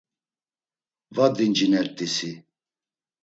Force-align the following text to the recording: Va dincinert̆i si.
Va 1.15 1.25
dincinert̆i 1.35 2.07
si. 2.15 2.31